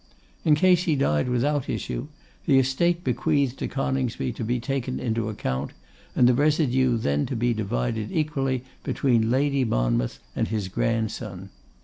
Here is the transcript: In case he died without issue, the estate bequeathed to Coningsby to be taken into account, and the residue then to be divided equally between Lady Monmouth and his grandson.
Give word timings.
In 0.43 0.55
case 0.55 0.85
he 0.85 0.95
died 0.95 1.29
without 1.29 1.69
issue, 1.69 2.07
the 2.47 2.57
estate 2.57 3.03
bequeathed 3.03 3.59
to 3.59 3.67
Coningsby 3.67 4.31
to 4.33 4.43
be 4.43 4.59
taken 4.59 4.99
into 4.99 5.29
account, 5.29 5.73
and 6.15 6.27
the 6.27 6.33
residue 6.33 6.97
then 6.97 7.27
to 7.27 7.35
be 7.35 7.53
divided 7.53 8.11
equally 8.11 8.63
between 8.83 9.29
Lady 9.29 9.63
Monmouth 9.63 10.17
and 10.35 10.47
his 10.47 10.69
grandson. 10.69 11.51